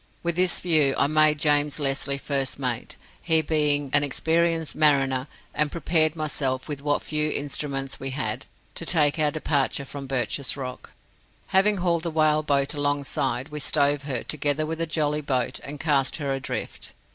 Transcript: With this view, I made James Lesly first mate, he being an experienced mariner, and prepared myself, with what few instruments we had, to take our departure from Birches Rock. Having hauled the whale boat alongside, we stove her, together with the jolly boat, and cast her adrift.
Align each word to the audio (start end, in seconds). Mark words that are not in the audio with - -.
With 0.23 0.35
this 0.35 0.59
view, 0.61 0.95
I 0.97 1.05
made 1.05 1.37
James 1.37 1.77
Lesly 1.79 2.17
first 2.19 2.57
mate, 2.57 2.97
he 3.21 3.43
being 3.43 3.91
an 3.93 4.03
experienced 4.03 4.73
mariner, 4.75 5.27
and 5.53 5.71
prepared 5.71 6.15
myself, 6.15 6.67
with 6.67 6.81
what 6.81 7.03
few 7.03 7.29
instruments 7.29 7.99
we 7.99 8.09
had, 8.09 8.47
to 8.73 8.83
take 8.83 9.19
our 9.19 9.29
departure 9.29 9.85
from 9.85 10.07
Birches 10.07 10.57
Rock. 10.57 10.93
Having 11.49 11.77
hauled 11.77 12.01
the 12.01 12.09
whale 12.09 12.41
boat 12.41 12.73
alongside, 12.73 13.49
we 13.49 13.59
stove 13.59 14.01
her, 14.01 14.23
together 14.23 14.65
with 14.65 14.79
the 14.79 14.87
jolly 14.87 15.21
boat, 15.21 15.59
and 15.59 15.79
cast 15.79 16.15
her 16.17 16.33
adrift. 16.33 16.93